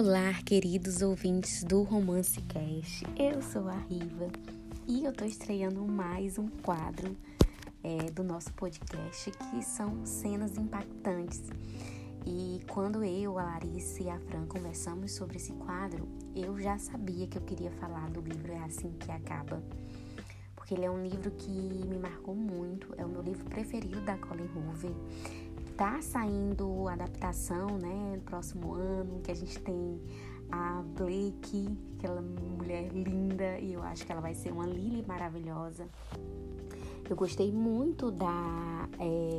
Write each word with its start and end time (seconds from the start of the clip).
Olá, 0.00 0.32
queridos 0.46 1.02
ouvintes 1.02 1.64
do 1.64 1.82
Romance 1.82 2.40
Cast. 2.42 3.04
Eu 3.18 3.42
sou 3.42 3.66
a 3.66 3.74
Riva 3.74 4.28
e 4.86 5.04
eu 5.04 5.12
tô 5.12 5.24
estreando 5.24 5.84
mais 5.84 6.38
um 6.38 6.46
quadro 6.46 7.16
é, 7.82 8.08
do 8.12 8.22
nosso 8.22 8.52
podcast 8.52 9.28
que 9.32 9.60
são 9.60 10.06
cenas 10.06 10.56
impactantes. 10.56 11.42
E 12.24 12.60
quando 12.68 13.02
eu, 13.02 13.40
a 13.40 13.42
Larissa 13.42 14.04
e 14.04 14.08
a 14.08 14.20
Fran 14.20 14.46
conversamos 14.46 15.10
sobre 15.16 15.36
esse 15.36 15.52
quadro, 15.54 16.06
eu 16.32 16.56
já 16.60 16.78
sabia 16.78 17.26
que 17.26 17.36
eu 17.36 17.42
queria 17.42 17.72
falar 17.72 18.08
do 18.08 18.20
livro 18.20 18.52
É 18.52 18.58
Assim 18.60 18.92
Que 19.00 19.10
Acaba. 19.10 19.60
Porque 20.54 20.74
ele 20.74 20.84
é 20.84 20.90
um 20.90 21.02
livro 21.02 21.32
que 21.32 21.50
me 21.50 21.98
marcou 21.98 22.36
muito, 22.36 22.94
é 22.96 23.04
o 23.04 23.08
meu 23.08 23.20
livro 23.20 23.44
preferido 23.46 24.00
da 24.02 24.16
Colin 24.16 24.48
Hoover 24.54 24.92
tá 25.78 26.02
saindo 26.02 26.88
adaptação, 26.88 27.78
né, 27.78 28.16
no 28.16 28.22
próximo 28.22 28.74
ano, 28.74 29.20
que 29.20 29.30
a 29.30 29.34
gente 29.34 29.60
tem 29.60 30.02
a 30.50 30.82
Blake, 30.82 31.68
aquela 31.96 32.20
mulher 32.20 32.90
linda, 32.92 33.60
e 33.60 33.74
eu 33.74 33.82
acho 33.84 34.04
que 34.04 34.10
ela 34.10 34.20
vai 34.20 34.34
ser 34.34 34.52
uma 34.52 34.66
Lily 34.66 35.04
maravilhosa. 35.06 35.88
Eu 37.08 37.14
gostei 37.14 37.52
muito 37.52 38.10
da 38.10 38.88
é, 38.98 39.38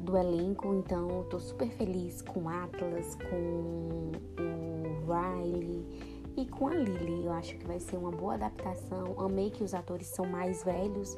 do 0.00 0.16
elenco, 0.16 0.74
então 0.74 1.06
eu 1.10 1.24
tô 1.24 1.38
super 1.38 1.68
feliz 1.68 2.22
com 2.22 2.48
Atlas, 2.48 3.14
com 3.16 4.12
o 4.40 5.02
Riley 5.04 5.84
e 6.36 6.44
com 6.44 6.68
a 6.68 6.74
Lily, 6.74 7.24
eu 7.24 7.32
acho 7.32 7.56
que 7.56 7.66
vai 7.66 7.80
ser 7.80 7.96
uma 7.96 8.10
boa 8.10 8.34
adaptação. 8.34 9.18
Amei 9.18 9.50
que 9.50 9.64
os 9.64 9.72
atores 9.72 10.06
são 10.06 10.26
mais 10.26 10.62
velhos, 10.62 11.16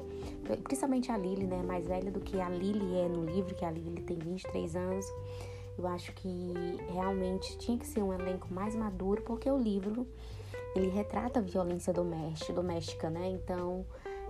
principalmente 0.63 1.11
a 1.11 1.19
Lily, 1.19 1.47
né? 1.47 1.61
Mais 1.63 1.87
velha 1.87 2.11
do 2.11 2.21
que 2.21 2.41
a 2.41 2.49
Lily 2.49 2.97
é 2.97 3.09
no 3.09 3.25
livro, 3.25 3.55
que 3.55 3.65
a 3.65 3.71
Lily 3.71 4.03
tem 4.03 4.17
23 4.17 4.77
anos. 4.77 5.07
Eu 5.77 5.87
acho 5.89 6.13
que 6.13 6.55
realmente 6.93 7.59
tinha 7.59 7.77
que 7.77 7.87
ser 7.87 8.01
um 8.03 8.13
elenco 8.13 8.53
mais 8.53 8.77
maduro, 8.77 9.23
porque 9.23 9.51
o 9.51 9.59
livro 9.59 10.07
ele 10.77 10.89
retrata 10.89 11.41
a 11.41 11.43
violência 11.43 11.93
doméstica, 11.93 12.53
doméstica, 12.53 13.11
né? 13.11 13.29
Então, 13.29 13.85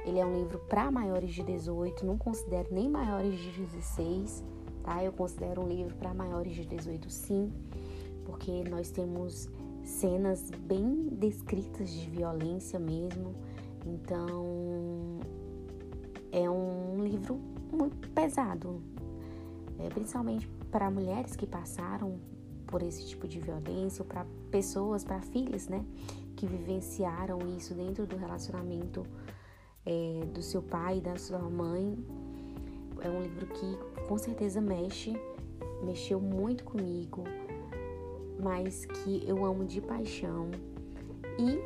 ele 0.06 0.18
é 0.18 0.24
um 0.24 0.38
livro 0.38 0.58
para 0.70 0.90
maiores 0.90 1.34
de 1.34 1.42
18, 1.42 2.06
não 2.06 2.16
considero 2.16 2.68
nem 2.70 2.88
maiores 2.88 3.38
de 3.38 3.50
16, 3.50 4.42
tá? 4.82 5.04
Eu 5.04 5.12
considero 5.12 5.62
um 5.62 5.68
livro 5.68 5.94
para 5.96 6.14
maiores 6.14 6.54
de 6.54 6.64
18, 6.64 7.10
sim, 7.10 7.52
porque 8.24 8.64
nós 8.64 8.90
temos 8.90 9.50
cenas 9.88 10.50
bem 10.50 11.08
descritas 11.12 11.90
de 11.90 12.08
violência 12.10 12.78
mesmo. 12.78 13.34
Então 13.86 15.20
é 16.30 16.48
um 16.48 17.02
livro 17.02 17.40
muito 17.72 18.08
pesado, 18.10 18.82
é, 19.78 19.88
principalmente 19.88 20.46
para 20.70 20.90
mulheres 20.90 21.34
que 21.34 21.46
passaram 21.46 22.20
por 22.66 22.82
esse 22.82 23.06
tipo 23.06 23.26
de 23.26 23.40
violência, 23.40 24.02
ou 24.02 24.06
para 24.06 24.26
pessoas, 24.50 25.02
para 25.02 25.22
filhas, 25.22 25.68
né, 25.68 25.82
que 26.36 26.46
vivenciaram 26.46 27.38
isso 27.56 27.72
dentro 27.74 28.06
do 28.06 28.16
relacionamento 28.16 29.06
é, 29.86 30.20
do 30.34 30.42
seu 30.42 30.62
pai 30.62 30.98
e 30.98 31.00
da 31.00 31.16
sua 31.16 31.38
mãe. 31.38 31.96
É 33.00 33.08
um 33.08 33.22
livro 33.22 33.46
que 33.46 33.78
com 34.06 34.18
certeza 34.18 34.60
mexe, 34.60 35.14
mexeu 35.82 36.20
muito 36.20 36.64
comigo 36.64 37.24
mas 38.38 38.84
que 38.86 39.22
eu 39.26 39.44
amo 39.44 39.64
de 39.64 39.80
paixão. 39.80 40.50
E 41.38 41.58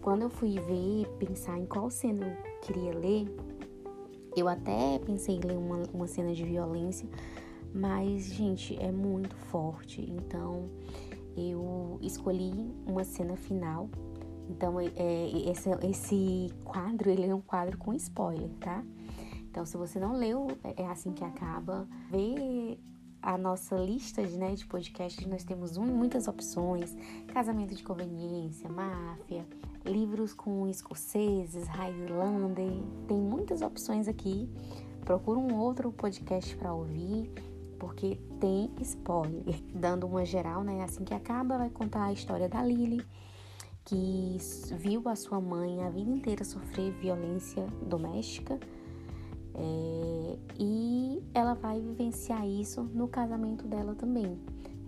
quando 0.00 0.22
eu 0.22 0.30
fui 0.30 0.58
ver, 0.58 1.06
pensar 1.18 1.58
em 1.58 1.66
qual 1.66 1.90
cena 1.90 2.26
eu 2.26 2.60
queria 2.60 2.94
ler, 2.94 3.26
eu 4.36 4.48
até 4.48 4.98
pensei 4.98 5.36
em 5.36 5.40
ler 5.40 5.56
uma, 5.56 5.82
uma 5.92 6.06
cena 6.06 6.34
de 6.34 6.44
violência, 6.44 7.08
mas, 7.72 8.26
gente, 8.26 8.76
é 8.80 8.90
muito 8.90 9.36
forte. 9.36 10.00
Então, 10.02 10.68
eu 11.36 11.98
escolhi 12.00 12.52
uma 12.86 13.04
cena 13.04 13.36
final. 13.36 13.88
Então, 14.48 14.78
é, 14.78 14.90
é, 14.96 15.50
esse, 15.50 15.70
esse 15.82 16.52
quadro, 16.64 17.10
ele 17.10 17.26
é 17.26 17.34
um 17.34 17.40
quadro 17.40 17.78
com 17.78 17.92
spoiler, 17.94 18.50
tá? 18.60 18.84
Então, 19.50 19.64
se 19.64 19.76
você 19.76 19.98
não 19.98 20.16
leu, 20.16 20.48
é, 20.76 20.86
assim 20.86 21.12
que 21.12 21.24
acaba. 21.24 21.88
Vê 22.10 22.78
a 23.24 23.38
nossa 23.38 23.74
lista 23.76 24.20
né, 24.20 24.54
de 24.54 24.66
podcasts, 24.66 25.26
nós 25.26 25.44
temos 25.44 25.78
muitas 25.78 26.28
opções: 26.28 26.94
Casamento 27.28 27.74
de 27.74 27.82
Conveniência, 27.82 28.68
Máfia, 28.68 29.46
livros 29.82 30.34
com 30.34 30.68
escoceses, 30.68 31.66
Highlander. 31.66 32.82
Tem 33.08 33.18
muitas 33.18 33.62
opções 33.62 34.08
aqui. 34.08 34.46
Procura 35.06 35.38
um 35.38 35.58
outro 35.58 35.90
podcast 35.90 36.54
para 36.56 36.74
ouvir, 36.74 37.32
porque 37.78 38.20
tem 38.38 38.70
spoiler. 38.82 39.58
Dando 39.74 40.06
uma 40.06 40.24
geral, 40.26 40.62
né? 40.62 40.84
Assim 40.84 41.02
que 41.02 41.14
acaba, 41.14 41.56
vai 41.56 41.70
contar 41.70 42.04
a 42.04 42.12
história 42.12 42.46
da 42.48 42.62
Lily, 42.62 43.02
que 43.86 44.36
viu 44.76 45.08
a 45.08 45.16
sua 45.16 45.40
mãe 45.40 45.82
a 45.82 45.88
vida 45.88 46.10
inteira 46.10 46.44
sofrer 46.44 46.92
violência 46.92 47.66
doméstica 47.86 48.60
é, 49.54 50.03
ela 51.34 51.54
vai 51.54 51.80
vivenciar 51.80 52.46
isso 52.46 52.82
no 52.94 53.08
casamento 53.08 53.66
dela 53.66 53.94
também. 53.94 54.38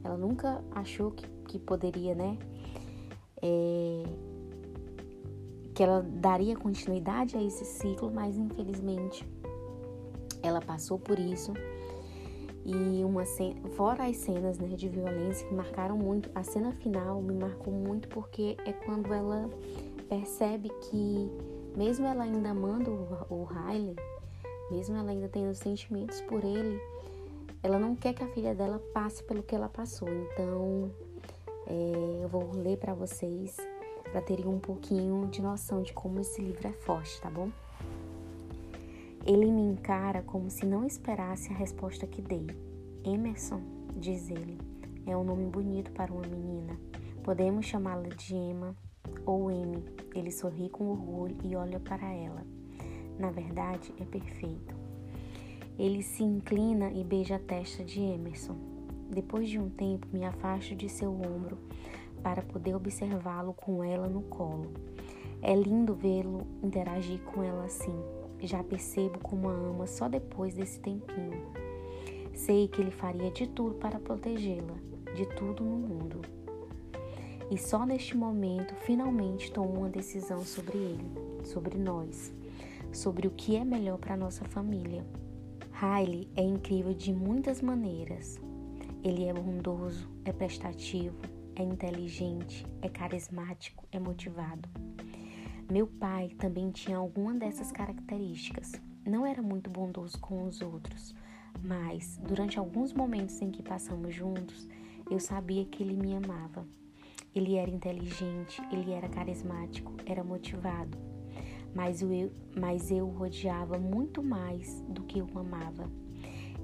Ela 0.04 0.16
nunca 0.16 0.62
achou 0.70 1.10
que, 1.10 1.26
que 1.48 1.58
poderia, 1.58 2.14
né? 2.14 2.38
É, 3.42 4.04
que 5.74 5.82
ela 5.82 6.00
daria 6.00 6.56
continuidade 6.56 7.36
a 7.36 7.42
esse 7.42 7.64
ciclo, 7.64 8.10
mas 8.10 8.38
infelizmente 8.38 9.28
ela 10.42 10.60
passou 10.60 10.98
por 10.98 11.18
isso. 11.18 11.52
E 12.64 13.04
uma 13.04 13.24
cena, 13.24 13.68
fora 13.70 14.06
as 14.06 14.16
cenas 14.16 14.58
né, 14.58 14.68
de 14.68 14.88
violência 14.88 15.46
que 15.46 15.54
marcaram 15.54 15.96
muito, 15.96 16.30
a 16.34 16.42
cena 16.42 16.72
final 16.72 17.20
me 17.20 17.34
marcou 17.34 17.72
muito 17.72 18.08
porque 18.08 18.56
é 18.64 18.72
quando 18.72 19.12
ela 19.12 19.50
percebe 20.08 20.70
que, 20.82 21.30
mesmo 21.76 22.06
ela 22.06 22.24
ainda 22.24 22.50
amando 22.50 22.90
o, 23.30 23.34
o 23.34 23.44
Riley, 23.44 23.94
mesmo 24.70 24.96
ela 24.96 25.10
ainda 25.10 25.28
tendo 25.28 25.54
sentimentos 25.54 26.20
por 26.22 26.42
ele, 26.44 26.80
ela 27.62 27.78
não 27.78 27.94
quer 27.94 28.12
que 28.14 28.22
a 28.22 28.28
filha 28.28 28.54
dela 28.54 28.80
passe 28.92 29.22
pelo 29.24 29.42
que 29.42 29.54
ela 29.54 29.68
passou. 29.68 30.08
Então, 30.08 30.90
é, 31.66 32.22
eu 32.22 32.28
vou 32.28 32.52
ler 32.52 32.76
para 32.78 32.94
vocês 32.94 33.56
para 34.10 34.20
terem 34.20 34.46
um 34.46 34.58
pouquinho 34.58 35.26
de 35.28 35.42
noção 35.42 35.82
de 35.82 35.92
como 35.92 36.20
esse 36.20 36.40
livro 36.40 36.68
é 36.68 36.72
forte, 36.72 37.20
tá 37.20 37.28
bom? 37.28 37.50
Ele 39.24 39.50
me 39.50 39.62
encara 39.62 40.22
como 40.22 40.48
se 40.48 40.64
não 40.64 40.86
esperasse 40.86 41.52
a 41.52 41.56
resposta 41.56 42.06
que 42.06 42.22
dei. 42.22 42.46
Emerson, 43.04 43.60
diz 43.96 44.30
ele, 44.30 44.58
é 45.04 45.16
um 45.16 45.24
nome 45.24 45.46
bonito 45.46 45.90
para 45.92 46.12
uma 46.12 46.26
menina. 46.26 46.78
Podemos 47.24 47.66
chamá-la 47.66 48.08
de 48.08 48.34
Emma 48.34 48.76
ou 49.24 49.50
M. 49.50 49.84
Ele 50.14 50.30
sorri 50.30 50.68
com 50.68 50.90
orgulho 50.90 51.36
e 51.42 51.56
olha 51.56 51.80
para 51.80 52.06
ela 52.12 52.44
na 53.18 53.30
verdade, 53.30 53.92
é 54.00 54.04
perfeito. 54.04 54.74
Ele 55.78 56.02
se 56.02 56.22
inclina 56.22 56.90
e 56.90 57.04
beija 57.04 57.36
a 57.36 57.38
testa 57.38 57.84
de 57.84 58.00
Emerson. 58.00 58.56
Depois 59.10 59.48
de 59.48 59.58
um 59.58 59.68
tempo, 59.68 60.06
me 60.12 60.24
afasto 60.24 60.74
de 60.74 60.88
seu 60.88 61.12
ombro 61.12 61.58
para 62.22 62.42
poder 62.42 62.74
observá-lo 62.74 63.52
com 63.52 63.84
ela 63.84 64.08
no 64.08 64.22
colo. 64.22 64.72
É 65.42 65.54
lindo 65.54 65.94
vê-lo 65.94 66.46
interagir 66.62 67.20
com 67.20 67.42
ela 67.42 67.64
assim. 67.64 67.94
Já 68.40 68.64
percebo 68.64 69.18
como 69.18 69.48
a 69.48 69.52
ama 69.52 69.86
só 69.86 70.08
depois 70.08 70.54
desse 70.54 70.80
tempinho. 70.80 71.42
Sei 72.34 72.68
que 72.68 72.80
ele 72.80 72.90
faria 72.90 73.30
de 73.30 73.46
tudo 73.46 73.74
para 73.76 73.98
protegê-la, 73.98 74.74
de 75.14 75.26
tudo 75.36 75.62
no 75.62 75.76
mundo. 75.76 76.20
E 77.50 77.56
só 77.56 77.86
neste 77.86 78.16
momento, 78.16 78.74
finalmente 78.74 79.52
tomo 79.52 79.80
uma 79.80 79.88
decisão 79.88 80.40
sobre 80.40 80.76
ele, 80.76 81.10
sobre 81.44 81.78
nós 81.78 82.34
sobre 82.96 83.28
o 83.28 83.30
que 83.30 83.56
é 83.56 83.64
melhor 83.64 83.98
para 83.98 84.16
nossa 84.16 84.44
família. 84.46 85.06
Riley 85.72 86.28
é 86.34 86.42
incrível 86.42 86.94
de 86.94 87.12
muitas 87.12 87.60
maneiras. 87.60 88.40
Ele 89.04 89.24
é 89.26 89.32
bondoso, 89.32 90.08
é 90.24 90.32
prestativo, 90.32 91.16
é 91.54 91.62
inteligente, 91.62 92.66
é 92.80 92.88
carismático, 92.88 93.86
é 93.92 94.00
motivado. 94.00 94.68
Meu 95.70 95.86
pai 95.86 96.30
também 96.38 96.70
tinha 96.70 96.96
alguma 96.96 97.34
dessas 97.34 97.70
características. 97.70 98.72
Não 99.04 99.26
era 99.26 99.42
muito 99.42 99.68
bondoso 99.68 100.18
com 100.18 100.44
os 100.44 100.62
outros, 100.62 101.14
mas 101.62 102.18
durante 102.26 102.58
alguns 102.58 102.92
momentos 102.92 103.40
em 103.42 103.50
que 103.50 103.62
passamos 103.62 104.14
juntos, 104.14 104.66
eu 105.10 105.20
sabia 105.20 105.66
que 105.66 105.82
ele 105.82 105.96
me 105.96 106.16
amava. 106.16 106.66
Ele 107.34 107.56
era 107.56 107.70
inteligente, 107.70 108.62
ele 108.72 108.92
era 108.92 109.08
carismático, 109.08 109.94
era 110.06 110.24
motivado, 110.24 110.96
mas 111.76 112.00
eu, 112.00 112.32
mas 112.58 112.90
eu 112.90 113.06
o 113.06 113.20
odiava 113.20 113.78
muito 113.78 114.22
mais 114.22 114.80
do 114.88 115.02
que 115.02 115.20
o 115.20 115.28
amava. 115.38 115.90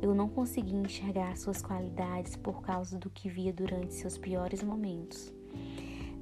Eu 0.01 0.15
não 0.15 0.27
conseguia 0.27 0.81
enxergar 0.81 1.37
suas 1.37 1.61
qualidades 1.61 2.35
por 2.35 2.63
causa 2.63 2.99
do 2.99 3.11
que 3.11 3.29
via 3.29 3.53
durante 3.53 3.93
seus 3.93 4.17
piores 4.17 4.63
momentos. 4.63 5.31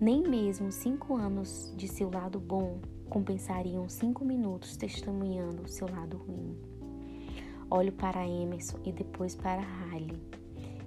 Nem 0.00 0.22
mesmo 0.28 0.72
cinco 0.72 1.14
anos 1.14 1.72
de 1.76 1.87
seu 1.87 2.10
lado 2.10 2.40
bom 2.40 2.81
compensariam 3.08 3.88
cinco 3.88 4.25
minutos 4.25 4.76
testemunhando 4.76 5.69
seu 5.69 5.88
lado 5.88 6.16
ruim. 6.16 6.58
Olho 7.70 7.93
para 7.93 8.26
Emerson 8.26 8.78
e 8.84 8.90
depois 8.90 9.36
para 9.36 9.62
Halle 9.62 10.20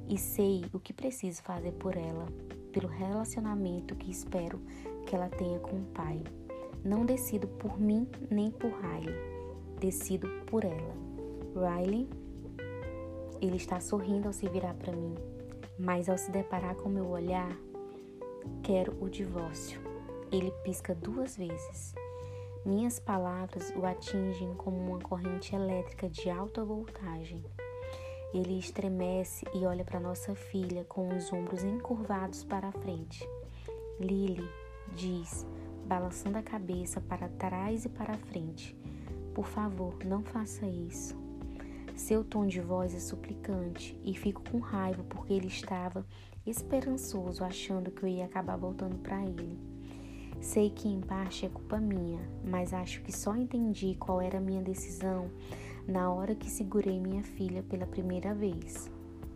e 0.10 0.18
sei 0.18 0.66
o 0.74 0.80
que 0.80 0.92
preciso 0.92 1.42
fazer 1.42 1.72
por 1.72 1.96
ela. 1.96 2.28
pelo 2.74 2.88
relacionamento 2.88 3.96
que 3.96 4.10
espero 4.10 4.60
que 5.06 5.16
ela 5.16 5.30
tenha 5.30 5.60
com 5.60 5.78
o 5.78 5.86
pai. 5.94 6.24
Não 6.84 7.06
decido 7.06 7.48
por 7.48 7.80
mim 7.80 8.08
nem 8.30 8.52
por 8.52 8.72
Riley, 8.72 9.16
decido 9.80 10.28
por 10.48 10.66
ela. 10.66 10.94
Riley, 11.56 12.10
ele 13.42 13.56
está 13.56 13.80
sorrindo 13.80 14.28
ao 14.28 14.34
se 14.34 14.50
virar 14.50 14.74
para 14.74 14.92
mim, 14.92 15.16
mas 15.80 16.10
ao 16.10 16.18
se 16.18 16.30
deparar 16.30 16.76
com 16.76 16.90
meu 16.90 17.08
olhar, 17.08 17.58
quero 18.62 18.98
o 19.02 19.10
divórcio. 19.10 19.80
Ele 20.32 20.52
pisca 20.64 20.94
duas 20.94 21.38
vezes. 21.38 21.94
Minhas 22.66 23.00
palavras 23.00 23.74
o 23.76 23.86
atingem 23.86 24.54
como 24.56 24.78
uma 24.78 25.00
corrente 25.00 25.56
elétrica 25.56 26.10
de 26.10 26.30
alta 26.30 26.66
voltagem. 26.66 27.44
Ele 28.34 28.58
estremece 28.58 29.46
e 29.54 29.66
olha 29.66 29.86
para 29.86 30.00
nossa 30.00 30.34
filha 30.34 30.84
com 30.86 31.16
os 31.16 31.32
ombros 31.32 31.64
encurvados 31.64 32.44
para 32.44 32.70
a 32.70 32.72
frente. 32.72 33.28
Lily 34.00 34.50
diz, 34.96 35.46
balançando 35.86 36.38
a 36.38 36.44
cabeça 36.44 37.02
para 37.02 37.30
trás 37.30 37.86
e 37.86 37.90
para 37.90 38.18
frente: 38.18 38.76
Por 39.34 39.46
favor, 39.46 39.98
não 40.06 40.24
faça 40.24 40.66
isso. 40.66 41.16
Seu 41.96 42.24
tom 42.24 42.48
de 42.48 42.60
voz 42.60 42.96
é 42.96 43.00
suplicante 43.00 43.98
e 44.04 44.16
fico 44.16 44.42
com 44.50 44.60
raiva 44.60 45.04
porque 45.04 45.34
ele 45.34 45.48
estava 45.48 46.06
esperançoso, 46.46 47.44
achando 47.44 47.92
que 47.92 48.04
eu 48.04 48.10
ia 48.10 48.26
acabar 48.26 48.58
voltando 48.58 48.98
para 48.98 49.24
ele. 49.24 49.60
Sei 50.42 50.70
que 50.70 50.90
em 50.90 51.00
parte 51.00 51.46
é 51.46 51.50
culpa 51.50 51.78
minha, 51.78 52.20
mas 52.44 52.74
acho 52.74 53.02
que 53.02 53.16
só 53.16 53.36
entendi 53.36 53.96
qual 53.96 54.20
era 54.20 54.40
a 54.40 54.42
minha 54.42 54.62
decisão 54.62 55.30
na 55.88 56.12
hora 56.12 56.36
que 56.36 56.50
segurei 56.50 57.00
minha 57.00 57.24
filha 57.24 57.64
pela 57.64 57.86
primeira 57.86 58.34
vez. 58.34 58.92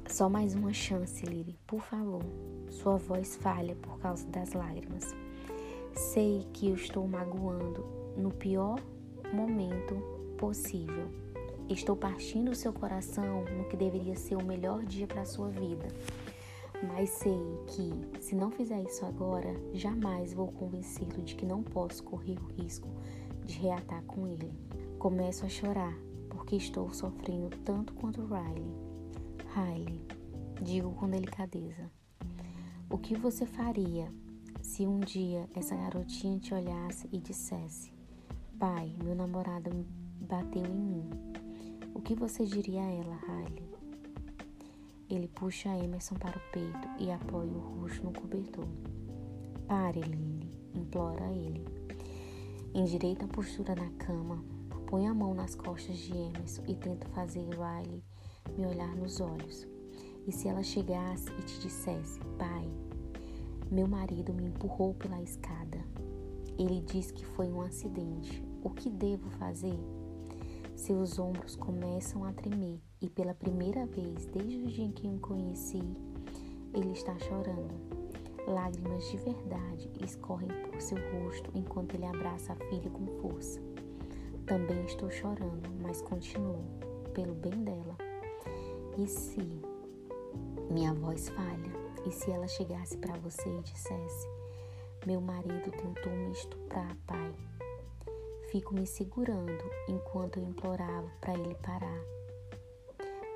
Só 0.07 0.29
mais 0.29 0.55
uma 0.55 0.73
chance, 0.73 1.25
Lily, 1.25 1.59
por 1.67 1.81
favor. 1.81 2.23
Sua 2.69 2.97
voz 2.97 3.35
falha 3.35 3.75
por 3.75 3.99
causa 3.99 4.25
das 4.27 4.53
lágrimas. 4.53 5.15
Sei 5.97 6.45
que 6.53 6.67
eu 6.67 6.75
estou 6.75 7.07
magoando 7.07 7.83
no 8.15 8.29
pior 8.29 8.79
momento 9.33 9.95
possível. 10.37 11.07
Estou 11.67 11.95
partindo 11.95 12.51
o 12.51 12.55
seu 12.55 12.71
coração 12.71 13.43
no 13.45 13.65
que 13.67 13.75
deveria 13.75 14.15
ser 14.15 14.35
o 14.35 14.43
melhor 14.43 14.85
dia 14.85 15.07
para 15.07 15.21
a 15.21 15.25
sua 15.25 15.49
vida. 15.49 15.87
Mas 16.87 17.09
sei 17.09 17.39
que, 17.65 18.21
se 18.21 18.35
não 18.35 18.51
fizer 18.51 18.79
isso 18.83 19.03
agora, 19.07 19.51
jamais 19.73 20.33
vou 20.33 20.51
convencê-lo 20.51 21.23
de 21.23 21.33
que 21.33 21.47
não 21.47 21.63
posso 21.63 22.03
correr 22.03 22.37
o 22.39 22.61
risco 22.61 22.87
de 23.43 23.57
reatar 23.57 24.03
com 24.03 24.27
ele. 24.27 24.53
Começo 24.99 25.47
a 25.47 25.49
chorar 25.49 25.97
porque 26.29 26.57
estou 26.57 26.93
sofrendo 26.93 27.57
tanto 27.65 27.95
quanto 27.95 28.21
Riley. 28.21 28.71
Riley, 29.55 30.05
digo 30.61 30.91
com 30.91 31.09
delicadeza, 31.09 31.89
o 32.87 32.99
que 32.99 33.15
você 33.15 33.47
faria 33.47 34.13
se 34.67 34.85
um 34.85 34.99
dia 34.99 35.49
essa 35.55 35.77
garotinha 35.77 36.37
te 36.39 36.53
olhasse 36.53 37.07
e 37.13 37.19
dissesse: 37.19 37.89
Pai, 38.59 38.93
meu 39.01 39.15
namorado 39.15 39.69
bateu 40.19 40.65
em 40.65 40.77
mim. 40.77 41.09
O 41.93 42.01
que 42.01 42.13
você 42.13 42.45
diria 42.45 42.81
a 42.81 42.91
ela, 42.91 43.15
Riley? 43.15 43.71
Ele 45.09 45.29
puxa 45.29 45.69
Emerson 45.69 46.15
para 46.15 46.37
o 46.37 46.51
peito 46.51 46.87
e 46.99 47.09
apoia 47.09 47.49
o 47.49 47.79
rosto 47.79 48.03
no 48.03 48.11
cobertor. 48.11 48.67
Pare, 49.65 50.01
Lily, 50.01 50.51
implora 50.75 51.31
ele. 51.31 51.65
Endireita 52.73 53.23
a 53.23 53.29
postura 53.29 53.73
na 53.73 53.89
cama, 53.91 54.43
Põe 54.87 55.05
a 55.05 55.13
mão 55.13 55.33
nas 55.33 55.53
costas 55.53 55.97
de 55.97 56.13
Emerson 56.13 56.63
e 56.65 56.73
tenta 56.73 57.09
fazer 57.09 57.41
Riley 57.41 58.01
me 58.57 58.65
olhar 58.65 58.95
nos 58.95 59.19
olhos. 59.19 59.65
E 60.25 60.31
se 60.31 60.47
ela 60.47 60.63
chegasse 60.63 61.29
e 61.37 61.41
te 61.41 61.59
dissesse, 61.59 62.19
pai, 62.37 62.69
meu 63.71 63.87
marido 63.87 64.33
me 64.33 64.45
empurrou 64.45 64.93
pela 64.93 65.21
escada. 65.21 65.79
Ele 66.57 66.81
diz 66.81 67.11
que 67.11 67.25
foi 67.25 67.47
um 67.51 67.61
acidente. 67.61 68.43
O 68.63 68.69
que 68.69 68.89
devo 68.89 69.29
fazer? 69.31 69.77
Seus 70.75 71.19
ombros 71.19 71.55
começam 71.55 72.23
a 72.23 72.31
tremer 72.31 72.79
e 73.01 73.09
pela 73.09 73.33
primeira 73.33 73.85
vez 73.85 74.25
desde 74.27 74.57
o 74.57 74.67
dia 74.67 74.85
em 74.85 74.91
que 74.91 75.07
o 75.07 75.19
conheci, 75.19 75.81
ele 76.73 76.91
está 76.91 77.17
chorando. 77.19 77.75
Lágrimas 78.47 79.09
de 79.11 79.17
verdade 79.17 79.89
escorrem 80.01 80.49
por 80.71 80.79
seu 80.79 80.97
rosto 80.97 81.51
enquanto 81.53 81.95
ele 81.95 82.05
abraça 82.05 82.53
a 82.53 82.55
filha 82.55 82.89
com 82.89 83.05
força. 83.21 83.59
Também 84.45 84.85
estou 84.85 85.11
chorando, 85.11 85.69
mas 85.81 86.01
continuo, 86.01 86.63
pelo 87.13 87.33
bem 87.35 87.63
dela. 87.63 87.97
E 88.97 89.05
se 89.05 89.41
minha 90.71 90.93
voz 90.93 91.27
falha? 91.29 91.76
E 92.07 92.11
se 92.11 92.31
ela 92.31 92.47
chegasse 92.47 92.97
para 92.97 93.17
você 93.17 93.49
e 93.49 93.61
dissesse: 93.63 94.27
Meu 95.05 95.19
marido 95.19 95.69
tentou 95.71 96.13
me 96.13 96.31
estuprar, 96.31 96.95
pai? 97.05 97.35
Fico 98.49 98.73
me 98.73 98.87
segurando 98.87 99.63
enquanto 99.89 100.37
eu 100.37 100.47
implorava 100.47 101.11
para 101.19 101.33
ele 101.33 101.55
parar. 101.55 102.01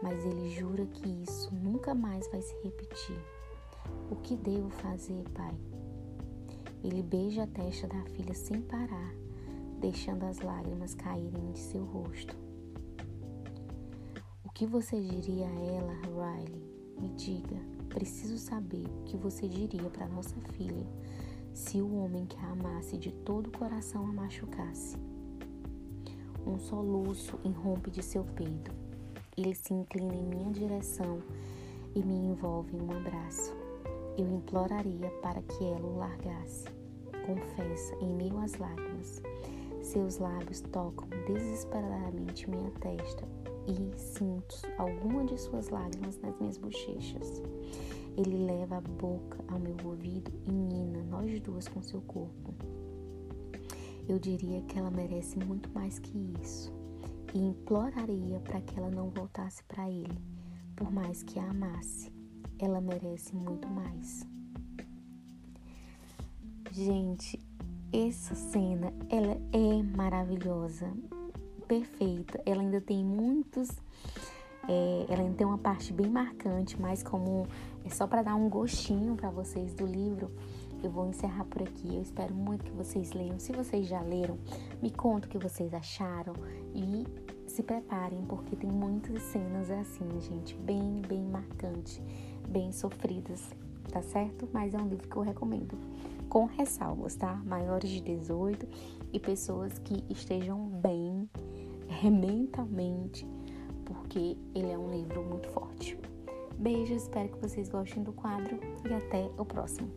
Mas 0.01 0.25
ele 0.25 0.49
jura 0.55 0.85
que 0.85 1.23
isso 1.23 1.53
nunca 1.53 1.93
mais 1.93 2.25
vai 2.31 2.41
se 2.41 2.55
repetir. 2.63 3.19
O 4.09 4.15
que 4.15 4.37
devo 4.37 4.69
fazer, 4.69 5.23
pai? 5.33 5.53
Ele 6.81 7.03
beija 7.03 7.43
a 7.43 7.47
testa 7.47 7.87
da 7.87 8.01
filha 8.05 8.33
sem 8.33 8.61
parar 8.61 9.13
deixando 9.81 10.23
as 10.23 10.39
lágrimas 10.39 10.93
caírem 10.93 11.51
de 11.51 11.59
seu 11.59 11.83
rosto. 11.83 12.37
O 14.45 14.49
que 14.51 14.65
você 14.65 15.01
diria 15.01 15.47
a 15.47 15.59
ela, 15.59 15.93
Riley? 16.03 16.71
Me 16.99 17.09
diga, 17.15 17.57
preciso 17.93 18.37
saber 18.37 18.85
o 18.85 19.03
que 19.03 19.17
você 19.17 19.47
diria 19.47 19.89
para 19.89 20.07
nossa 20.07 20.35
filha 20.53 20.85
se 21.53 21.81
o 21.81 21.95
homem 21.97 22.25
que 22.25 22.37
a 22.37 22.51
amasse 22.51 22.97
de 22.97 23.11
todo 23.11 23.47
o 23.47 23.57
coração 23.57 24.07
a 24.07 24.13
machucasse. 24.13 24.97
Um 26.47 26.57
soluço 26.57 27.37
irrompe 27.43 27.91
de 27.91 28.01
seu 28.01 28.23
peito. 28.23 28.71
Ele 29.37 29.53
se 29.53 29.73
inclina 29.73 30.15
em 30.15 30.25
minha 30.25 30.51
direção 30.51 31.21
e 31.93 32.01
me 32.01 32.15
envolve 32.15 32.75
em 32.75 32.81
um 32.81 32.91
abraço. 32.91 33.53
Eu 34.17 34.27
imploraria 34.33 35.09
para 35.21 35.41
que 35.41 35.63
ela 35.63 35.85
o 35.85 35.97
largasse. 35.97 36.65
Confessa, 37.25 37.95
em 38.01 38.15
meio 38.15 38.37
às 38.39 38.55
lágrimas, 38.55 39.21
seus 39.83 40.17
lábios 40.17 40.61
tocam 40.61 41.07
desesperadamente 41.27 42.49
minha 42.49 42.71
testa 42.79 43.40
e 43.67 43.97
sinto 43.97 44.55
alguma 44.77 45.25
de 45.25 45.37
suas 45.37 45.69
lágrimas 45.69 46.19
nas 46.19 46.37
minhas 46.39 46.57
bochechas. 46.57 47.41
Ele 48.17 48.45
leva 48.45 48.77
a 48.77 48.81
boca 48.81 49.43
ao 49.47 49.59
meu 49.59 49.75
ouvido 49.85 50.31
e 50.45 50.51
nina 50.51 51.01
nós 51.03 51.39
duas 51.41 51.67
com 51.67 51.81
seu 51.81 52.01
corpo. 52.01 52.53
Eu 54.07 54.19
diria 54.19 54.61
que 54.63 54.77
ela 54.77 54.91
merece 54.91 55.37
muito 55.39 55.69
mais 55.73 55.99
que 55.99 56.17
isso 56.41 56.73
e 57.33 57.39
imploraria 57.39 58.39
para 58.41 58.61
que 58.61 58.77
ela 58.77 58.89
não 58.89 59.09
voltasse 59.09 59.63
para 59.63 59.89
ele, 59.89 60.17
por 60.75 60.91
mais 60.91 61.23
que 61.23 61.39
a 61.39 61.49
amasse. 61.49 62.11
Ela 62.59 62.81
merece 62.81 63.35
muito 63.35 63.67
mais. 63.67 64.27
Gente, 66.71 67.39
essa 67.91 68.35
cena, 68.35 68.93
ela 69.09 69.37
é 69.51 69.83
maravilhosa, 69.83 70.93
perfeita. 71.71 72.41
Ela 72.45 72.61
ainda 72.61 72.81
tem 72.81 73.01
muitos, 73.01 73.69
é, 74.67 75.05
ela 75.07 75.21
ainda 75.21 75.35
tem 75.35 75.47
uma 75.47 75.57
parte 75.57 75.93
bem 75.93 76.09
marcante, 76.09 76.79
mas 76.79 77.01
como 77.01 77.47
é 77.85 77.89
só 77.89 78.05
para 78.05 78.23
dar 78.23 78.35
um 78.35 78.49
gostinho 78.49 79.15
para 79.15 79.29
vocês 79.29 79.73
do 79.73 79.85
livro, 79.85 80.29
eu 80.83 80.91
vou 80.91 81.07
encerrar 81.07 81.45
por 81.45 81.63
aqui. 81.63 81.95
Eu 81.95 82.01
espero 82.01 82.35
muito 82.35 82.65
que 82.65 82.71
vocês 82.71 83.13
leiam. 83.13 83.39
Se 83.39 83.53
vocês 83.53 83.87
já 83.87 84.01
leram, 84.01 84.37
me 84.81 84.91
conta 84.91 85.27
o 85.27 85.29
que 85.29 85.37
vocês 85.37 85.73
acharam 85.73 86.33
e 86.75 87.05
se 87.47 87.63
preparem 87.63 88.21
porque 88.25 88.53
tem 88.57 88.69
muitas 88.69 89.21
cenas 89.23 89.71
assim, 89.71 90.09
gente, 90.19 90.53
bem, 90.55 91.01
bem 91.07 91.23
marcantes, 91.23 92.01
bem 92.49 92.73
sofridas, 92.73 93.41
tá 93.89 94.01
certo? 94.01 94.49
Mas 94.51 94.73
é 94.73 94.77
um 94.77 94.89
livro 94.89 95.07
que 95.07 95.15
eu 95.15 95.21
recomendo 95.21 95.77
com 96.27 96.45
ressalvas, 96.45 97.15
tá? 97.15 97.41
Maiores 97.45 97.89
de 97.89 98.01
18 98.01 98.67
e 99.13 99.19
pessoas 99.19 99.77
que 99.79 100.03
estejam 100.09 100.65
bem 100.65 101.00
mentalmente, 102.09 103.27
porque 103.85 104.37
ele 104.55 104.71
é 104.71 104.77
um 104.77 104.89
livro 104.91 105.23
muito 105.23 105.49
forte. 105.49 105.97
Beijo, 106.57 106.93
espero 106.93 107.29
que 107.29 107.39
vocês 107.39 107.69
gostem 107.69 108.03
do 108.03 108.13
quadro 108.13 108.59
e 108.89 108.93
até 108.93 109.29
o 109.37 109.45
próximo. 109.45 109.89